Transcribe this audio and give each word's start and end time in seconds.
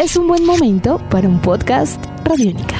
es 0.00 0.16
un 0.16 0.26
buen 0.26 0.46
momento 0.46 0.98
para 1.10 1.28
un 1.28 1.42
podcast 1.42 2.02
Radiónica. 2.24 2.76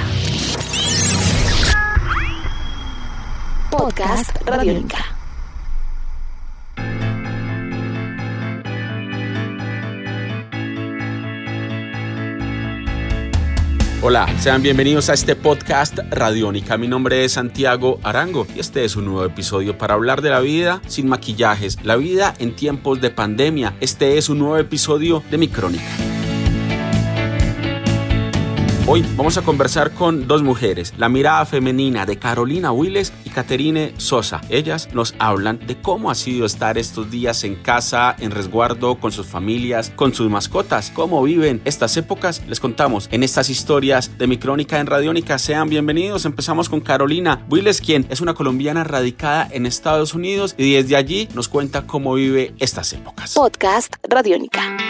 Podcast 3.71 4.35
Radiónica. 4.47 5.05
Hola, 14.01 14.27
sean 14.39 14.63
bienvenidos 14.63 15.11
a 15.11 15.13
este 15.13 15.37
podcast 15.37 15.99
Radiónica. 16.11 16.79
Mi 16.79 16.89
nombre 16.89 17.27
es 17.27 17.33
Santiago 17.33 18.01
Arango 18.03 18.47
y 18.57 18.61
este 18.61 18.87
es 18.87 18.97
un 18.97 19.05
nuevo 19.05 19.27
episodio 19.27 19.77
para 19.77 19.93
hablar 19.93 20.23
de 20.23 20.31
la 20.31 20.41
vida 20.41 20.81
sin 20.87 21.07
maquillajes, 21.07 21.85
la 21.85 21.97
vida 21.97 22.35
en 22.39 22.57
tiempos 22.57 23.03
de 23.03 23.11
pandemia. 23.11 23.75
Este 23.83 24.17
es 24.17 24.31
un 24.31 24.39
nuevo 24.39 24.57
episodio 24.57 25.23
de 25.31 25.37
mi 25.37 25.49
crónica. 25.49 26.10
Hoy 28.93 29.07
vamos 29.17 29.39
a 29.39 29.43
conversar 29.43 29.93
con 29.93 30.27
dos 30.27 30.43
mujeres, 30.43 30.95
la 30.97 31.09
mirada 31.09 31.47
femenina 31.47 32.07
de 32.07 32.19
Carolina 32.19 32.73
Willes 32.73 33.13
y 33.25 33.31
Caterine 33.31 33.95
Sosa. 33.99 34.41
Ellas 34.49 34.89
nos 34.93 35.15
hablan 35.21 35.65
de 35.65 35.81
cómo 35.81 36.11
ha 36.11 36.17
sido 36.17 36.45
estar 36.45 36.77
estos 36.77 37.09
días 37.09 37.45
en 37.45 37.55
casa, 37.55 38.17
en 38.19 38.33
resguardo, 38.33 38.99
con 38.99 39.13
sus 39.13 39.29
familias, 39.29 39.93
con 39.95 40.13
sus 40.13 40.29
mascotas, 40.29 40.91
cómo 40.93 41.23
viven 41.23 41.63
estas 41.65 41.97
épocas. 41.99 42.43
Les 42.49 42.59
contamos 42.59 43.09
en 43.13 43.23
estas 43.23 43.49
historias 43.49 44.19
de 44.19 44.27
mi 44.27 44.39
crónica 44.39 44.81
en 44.81 44.89
Radiónica. 44.89 45.39
Sean 45.39 45.69
bienvenidos. 45.69 46.25
Empezamos 46.25 46.69
con 46.69 46.81
Carolina 46.81 47.47
Willes, 47.49 47.81
quien 47.81 48.09
es 48.11 48.21
una 48.21 48.35
colombiana 48.35 48.83
radicada 48.83 49.47
en 49.53 49.67
Estados 49.67 50.15
Unidos 50.15 50.57
y 50.59 50.73
desde 50.73 50.97
allí 50.97 51.29
nos 51.33 51.49
cuenta 51.49 51.87
cómo 51.87 52.15
vive 52.15 52.55
estas 52.59 52.93
épocas. 52.93 53.35
Podcast 53.35 53.95
Radiónica. 54.03 54.90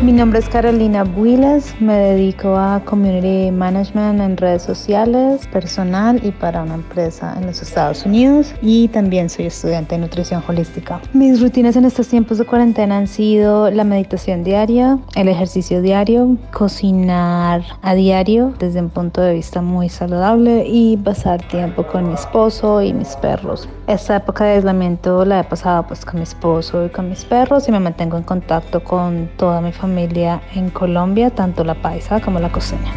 Mi 0.00 0.12
nombre 0.12 0.38
es 0.38 0.48
Carolina 0.48 1.02
Builes, 1.02 1.74
me 1.80 1.92
dedico 1.92 2.56
a 2.56 2.80
Community 2.84 3.50
Management 3.50 4.20
en 4.20 4.36
redes 4.36 4.62
sociales, 4.62 5.44
personal 5.48 6.24
y 6.24 6.30
para 6.30 6.62
una 6.62 6.76
empresa 6.76 7.34
en 7.36 7.46
los 7.46 7.60
Estados 7.60 8.06
Unidos 8.06 8.54
y 8.62 8.86
también 8.88 9.28
soy 9.28 9.46
estudiante 9.46 9.96
de 9.96 10.02
nutrición 10.02 10.44
holística. 10.46 11.00
Mis 11.14 11.40
rutinas 11.42 11.74
en 11.74 11.84
estos 11.84 12.06
tiempos 12.06 12.38
de 12.38 12.44
cuarentena 12.44 12.96
han 12.96 13.08
sido 13.08 13.72
la 13.72 13.82
meditación 13.82 14.44
diaria, 14.44 15.00
el 15.16 15.26
ejercicio 15.26 15.82
diario, 15.82 16.36
cocinar 16.52 17.64
a 17.82 17.94
diario 17.94 18.54
desde 18.56 18.80
un 18.80 18.90
punto 18.90 19.20
de 19.20 19.34
vista 19.34 19.62
muy 19.62 19.88
saludable 19.88 20.64
y 20.64 20.96
pasar 20.96 21.42
tiempo 21.48 21.84
con 21.84 22.06
mi 22.06 22.14
esposo 22.14 22.82
y 22.82 22.92
mis 22.92 23.16
perros. 23.16 23.68
Esta 23.88 24.16
época 24.16 24.44
de 24.44 24.52
aislamiento 24.52 25.24
la 25.24 25.40
he 25.40 25.44
pasado 25.44 25.88
pues 25.88 26.04
con 26.04 26.16
mi 26.16 26.22
esposo 26.22 26.86
y 26.86 26.90
con 26.90 27.08
mis 27.08 27.24
perros 27.24 27.68
y 27.68 27.72
me 27.72 27.80
mantengo 27.80 28.16
en 28.16 28.22
contacto 28.22 28.84
con 28.84 29.28
toda 29.36 29.60
mi 29.60 29.72
familia 29.72 29.87
en 29.96 30.70
Colombia, 30.70 31.30
tanto 31.30 31.64
la 31.64 31.74
paisa 31.74 32.20
como 32.20 32.38
la 32.38 32.50
costeña. 32.50 32.92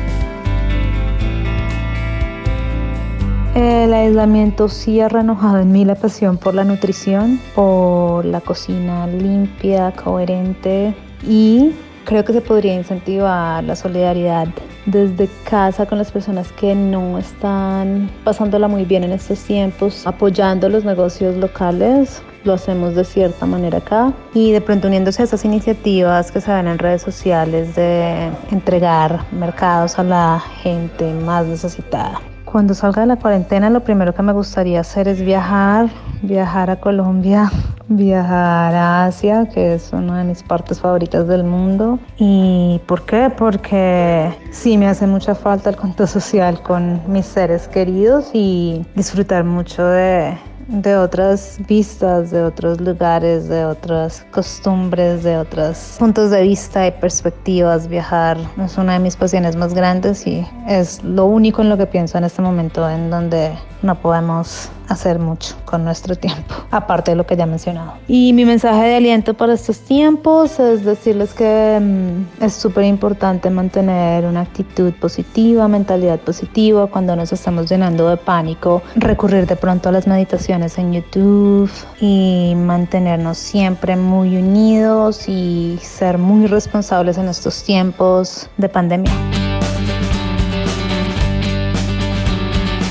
El 3.55 3.93
aislamiento 3.93 4.69
sí 4.69 5.01
ha 5.01 5.09
renovado 5.09 5.59
en 5.59 5.71
mí 5.71 5.83
la 5.83 5.95
pasión 5.95 6.37
por 6.37 6.55
la 6.55 6.63
nutrición, 6.63 7.39
por 7.53 8.23
la 8.23 8.39
cocina 8.39 9.07
limpia, 9.07 9.91
coherente 9.91 10.95
y 11.27 11.73
creo 12.05 12.23
que 12.23 12.31
se 12.31 12.41
podría 12.41 12.73
incentivar 12.75 13.61
la 13.63 13.75
solidaridad 13.75 14.47
desde 14.85 15.29
casa 15.49 15.85
con 15.85 15.97
las 15.97 16.11
personas 16.11 16.51
que 16.53 16.75
no 16.75 17.17
están 17.17 18.09
pasándola 18.23 18.67
muy 18.67 18.85
bien 18.85 19.03
en 19.03 19.11
estos 19.11 19.39
tiempos, 19.43 20.05
apoyando 20.07 20.69
los 20.69 20.83
negocios 20.83 21.35
locales, 21.37 22.21
lo 22.43 22.53
hacemos 22.53 22.95
de 22.95 23.03
cierta 23.03 23.45
manera 23.45 23.77
acá 23.77 24.13
y 24.33 24.51
de 24.51 24.61
pronto 24.61 24.87
uniéndose 24.87 25.21
a 25.21 25.25
esas 25.25 25.45
iniciativas 25.45 26.31
que 26.31 26.41
se 26.41 26.51
ven 26.51 26.67
en 26.67 26.79
redes 26.79 27.01
sociales 27.01 27.75
de 27.75 28.31
entregar 28.51 29.25
mercados 29.31 29.99
a 29.99 30.03
la 30.03 30.39
gente 30.61 31.13
más 31.13 31.45
necesitada. 31.45 32.30
Cuando 32.51 32.73
salga 32.73 33.03
de 33.03 33.07
la 33.07 33.15
cuarentena 33.15 33.69
lo 33.69 33.79
primero 33.79 34.13
que 34.13 34.21
me 34.21 34.33
gustaría 34.33 34.81
hacer 34.81 35.07
es 35.07 35.21
viajar, 35.21 35.87
viajar 36.21 36.69
a 36.69 36.81
Colombia, 36.81 37.49
viajar 37.87 38.75
a 38.75 39.05
Asia, 39.05 39.47
que 39.47 39.75
es 39.75 39.93
una 39.93 40.17
de 40.17 40.25
mis 40.25 40.43
partes 40.43 40.81
favoritas 40.81 41.29
del 41.29 41.45
mundo. 41.45 41.97
¿Y 42.17 42.81
por 42.87 43.05
qué? 43.05 43.31
Porque 43.35 44.37
sí 44.51 44.77
me 44.77 44.89
hace 44.89 45.07
mucha 45.07 45.33
falta 45.33 45.69
el 45.69 45.77
contacto 45.77 46.07
social 46.19 46.61
con 46.61 46.99
mis 47.07 47.25
seres 47.25 47.69
queridos 47.69 48.31
y 48.33 48.85
disfrutar 48.95 49.45
mucho 49.45 49.85
de, 49.85 50.37
de 50.67 50.95
otras 50.95 51.59
vistas, 51.67 52.31
de 52.31 52.43
otros 52.43 52.79
lugares, 52.81 53.47
de 53.47 53.65
otras 53.65 54.25
costumbres, 54.31 55.23
de 55.23 55.37
otros 55.37 55.95
puntos 55.99 56.31
de 56.31 56.43
vista 56.43 56.87
y 56.87 56.91
perspectivas. 56.91 57.87
Viajar 57.87 58.37
es 58.63 58.77
una 58.77 58.93
de 58.93 58.99
mis 58.99 59.15
pasiones 59.15 59.55
más 59.55 59.73
grandes 59.73 60.25
y 60.27 60.45
es 60.67 61.03
lo 61.03 61.25
único 61.25 61.61
en 61.61 61.69
lo 61.69 61.77
que 61.77 61.85
pienso 61.85 62.17
en 62.17 62.23
este 62.23 62.41
momento 62.41 62.89
en 62.89 63.09
donde 63.09 63.51
no 63.81 63.95
podemos 63.95 64.69
hacer 64.87 65.19
mucho 65.19 65.55
con 65.65 65.83
nuestro 65.83 66.15
tiempo, 66.15 66.53
aparte 66.71 67.11
de 67.11 67.17
lo 67.17 67.25
que 67.25 67.35
ya 67.35 67.43
he 67.43 67.47
mencionado. 67.47 67.93
Y 68.07 68.33
mi 68.33 68.45
mensaje 68.45 68.83
de 68.83 68.95
aliento 68.95 69.33
para 69.33 69.53
estos 69.53 69.79
tiempos 69.79 70.59
es 70.59 70.83
decirles 70.83 71.33
que 71.33 71.79
mm, 71.81 72.43
es 72.43 72.53
súper 72.53 72.83
importante 72.85 73.49
mantener 73.49 74.25
una 74.25 74.41
actitud 74.41 74.93
positiva, 74.93 75.67
mentalidad 75.67 76.19
positiva 76.19 76.87
cuando 76.87 77.15
nos 77.15 77.31
estamos 77.31 77.69
llenando 77.69 78.09
de 78.09 78.17
pánico, 78.17 78.81
recurrir 78.95 79.47
de 79.47 79.55
pronto 79.55 79.89
a 79.89 79.91
las 79.91 80.07
meditaciones 80.07 80.50
en 80.51 80.91
YouTube 80.91 81.71
y 82.01 82.53
mantenernos 82.57 83.37
siempre 83.37 83.95
muy 83.95 84.35
unidos 84.35 85.29
y 85.29 85.79
ser 85.81 86.17
muy 86.17 86.45
responsables 86.47 87.17
en 87.17 87.29
estos 87.29 87.63
tiempos 87.63 88.49
de 88.57 88.67
pandemia. 88.67 89.40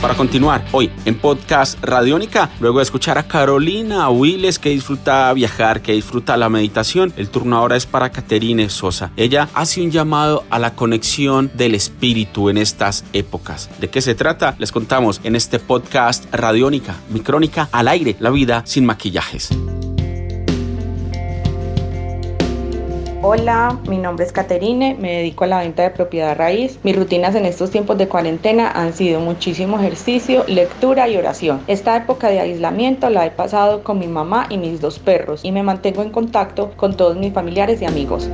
Para 0.00 0.14
continuar 0.14 0.64
hoy 0.72 0.90
en 1.04 1.18
podcast 1.18 1.82
Radiónica, 1.84 2.50
luego 2.58 2.78
de 2.78 2.84
escuchar 2.84 3.18
a 3.18 3.24
Carolina 3.24 4.08
Willes 4.08 4.58
que 4.58 4.70
disfruta 4.70 5.32
viajar, 5.32 5.82
que 5.82 5.92
disfruta 5.92 6.36
la 6.36 6.48
meditación, 6.48 7.12
el 7.16 7.28
turno 7.28 7.58
ahora 7.58 7.76
es 7.76 7.86
para 7.86 8.10
Caterine 8.10 8.68
Sosa. 8.70 9.12
Ella 9.16 9.48
hace 9.54 9.82
un 9.82 9.90
llamado 9.90 10.44
a 10.50 10.58
la 10.58 10.74
conexión 10.74 11.50
del 11.54 11.74
espíritu 11.74 12.48
en 12.48 12.56
estas 12.56 13.04
épocas. 13.12 13.68
¿De 13.80 13.88
qué 13.88 14.00
se 14.00 14.14
trata? 14.14 14.56
Les 14.58 14.72
contamos 14.72 15.20
en 15.24 15.36
este 15.36 15.58
podcast 15.58 16.32
Radiónica, 16.32 16.96
mi 17.10 17.20
crónica 17.20 17.68
al 17.70 17.88
aire, 17.88 18.16
la 18.20 18.30
vida 18.30 18.62
sin 18.64 18.86
maquillajes. 18.86 19.50
Hola, 23.22 23.78
mi 23.86 23.98
nombre 23.98 24.24
es 24.24 24.32
Caterine, 24.32 24.96
me 24.98 25.16
dedico 25.16 25.44
a 25.44 25.46
la 25.46 25.58
venta 25.58 25.82
de 25.82 25.90
propiedad 25.90 26.38
raíz. 26.38 26.80
Mis 26.82 26.96
rutinas 26.96 27.34
en 27.34 27.44
estos 27.44 27.70
tiempos 27.70 27.98
de 27.98 28.08
cuarentena 28.08 28.70
han 28.70 28.94
sido 28.94 29.20
muchísimo 29.20 29.78
ejercicio, 29.78 30.42
lectura 30.48 31.06
y 31.06 31.18
oración. 31.18 31.60
Esta 31.66 31.94
época 31.98 32.28
de 32.28 32.40
aislamiento 32.40 33.10
la 33.10 33.26
he 33.26 33.30
pasado 33.30 33.84
con 33.84 33.98
mi 33.98 34.06
mamá 34.06 34.46
y 34.48 34.56
mis 34.56 34.80
dos 34.80 34.98
perros 34.98 35.44
y 35.44 35.52
me 35.52 35.62
mantengo 35.62 36.02
en 36.02 36.08
contacto 36.08 36.70
con 36.76 36.96
todos 36.96 37.18
mis 37.18 37.34
familiares 37.34 37.82
y 37.82 37.84
amigos. 37.84 38.30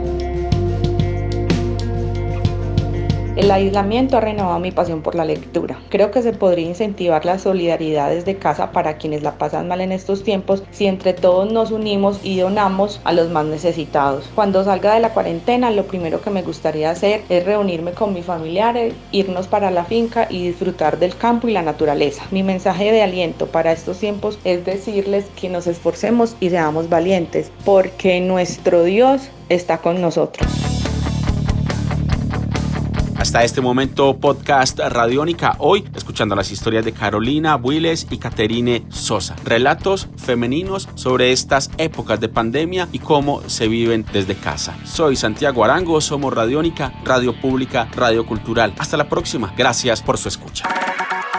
El 3.37 3.51
aislamiento 3.51 4.17
ha 4.17 4.21
renovado 4.23 4.59
mi 4.61 4.71
pasión 4.71 5.03
por 5.03 5.15
la 5.15 5.27
lectura. 5.27 5.79
Creo 5.91 6.11
que 6.11 6.23
se 6.23 6.33
podría 6.33 6.67
incentivar 6.67 7.27
la 7.27 7.39
solidaridad 7.39 8.09
desde 8.09 8.39
casa 8.39 8.73
para 8.73 8.97
quienes 8.97 9.23
la 9.23 9.37
pasan 9.37 9.69
mal 9.69 9.83
en 9.83 9.93
estos 9.93 10.25
tiempos 10.25 10.63
si 10.71 10.87
entre 10.87 11.13
todos 11.13 11.53
nos 11.53 11.71
unimos 11.71 12.19
y 12.23 12.39
donamos 12.39 12.99
a 13.05 13.13
los 13.13 13.29
más 13.29 13.45
necesitados. 13.45 14.31
Cuando 14.35 14.65
salga 14.65 14.95
de 14.95 15.01
la 15.01 15.13
cuarentena, 15.13 15.71
lo 15.71 15.85
primero 15.85 16.23
que 16.23 16.31
me 16.31 16.41
gustaría 16.41 16.91
hacer 16.91 17.25
es 17.29 17.45
reunirme 17.45 17.93
con 17.93 18.15
mis 18.15 18.25
familiares, 18.25 18.95
irnos 19.13 19.49
para 19.49 19.71
la 19.71 19.85
finca 19.85 20.27
y 20.31 20.47
disfrutar 20.47 20.99
del 20.99 21.15
campo 21.15 21.47
y 21.47 21.53
la 21.53 21.61
naturaleza. 21.61 22.25
Mi 22.31 22.43
mensaje 22.43 22.91
de 22.91 23.03
aliento 23.03 23.49
para 23.49 23.73
estos 23.73 23.99
tiempos 23.99 24.39
es 24.45 24.65
decirles 24.65 25.27
que 25.39 25.51
nos 25.51 25.67
esforcemos 25.67 26.37
y 26.41 26.49
seamos 26.49 26.89
valientes, 26.89 27.53
porque 27.67 28.19
nuestro 28.19 28.83
Dios 28.83 29.29
está 29.51 29.77
con 29.77 30.01
nosotros. 30.01 30.66
Hasta 33.27 33.43
este 33.43 33.61
momento, 33.61 34.17
podcast 34.21 34.79
Radiónica. 34.79 35.57
Hoy, 35.59 35.85
escuchando 35.97 36.37
las 36.37 36.53
historias 36.53 36.85
de 36.85 36.93
Carolina 36.93 37.57
Builes 37.57 38.07
y 38.09 38.19
Caterine 38.19 38.87
Sosa. 38.89 39.35
Relatos 39.43 40.07
femeninos 40.17 40.89
sobre 40.95 41.33
estas 41.33 41.73
épocas 41.77 42.21
de 42.21 42.29
pandemia 42.29 42.87
y 42.93 43.01
cómo 43.01 43.43
se 43.49 43.67
viven 43.67 44.07
desde 44.13 44.37
casa. 44.37 44.79
Soy 44.85 45.17
Santiago 45.17 45.65
Arango, 45.65 46.01
somos 46.01 46.33
Radiónica, 46.33 46.93
Radio 47.05 47.35
Pública, 47.41 47.89
Radio 47.97 48.25
Cultural. 48.25 48.73
Hasta 48.79 48.97
la 48.97 49.09
próxima. 49.09 49.53
Gracias 49.57 50.03
por 50.03 50.19
su 50.19 50.29
escucha. 50.29 50.69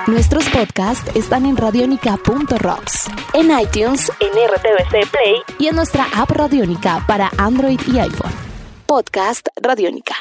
Nuestros 0.07 0.43
podcasts 0.49 1.09
están 1.15 1.45
en 1.45 1.55
radionica.rocks, 1.55 3.05
en 3.33 3.45
iTunes, 3.57 4.11
en 4.19 4.33
RTVC 4.33 5.09
Play 5.09 5.35
y 5.57 5.67
en 5.67 5.77
nuestra 5.77 6.05
app 6.13 6.31
Radiónica 6.31 7.05
para 7.07 7.31
Android 7.37 7.79
y 7.87 7.99
iPhone. 7.99 8.33
Podcast 8.85 9.47
Radiónica. 9.55 10.17